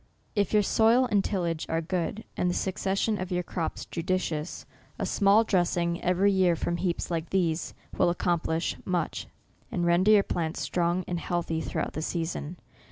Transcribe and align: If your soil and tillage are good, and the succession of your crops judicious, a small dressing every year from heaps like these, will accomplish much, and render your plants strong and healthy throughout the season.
If 0.35 0.51
your 0.51 0.63
soil 0.63 1.05
and 1.11 1.23
tillage 1.23 1.67
are 1.69 1.79
good, 1.79 2.23
and 2.35 2.49
the 2.49 2.55
succession 2.55 3.21
of 3.21 3.31
your 3.31 3.43
crops 3.43 3.85
judicious, 3.85 4.65
a 4.97 5.05
small 5.05 5.43
dressing 5.43 6.01
every 6.03 6.31
year 6.31 6.55
from 6.55 6.77
heaps 6.77 7.11
like 7.11 7.29
these, 7.29 7.75
will 7.95 8.09
accomplish 8.09 8.75
much, 8.83 9.27
and 9.71 9.85
render 9.85 10.09
your 10.09 10.23
plants 10.23 10.59
strong 10.59 11.03
and 11.07 11.19
healthy 11.19 11.61
throughout 11.61 11.93
the 11.93 12.01
season. 12.01 12.57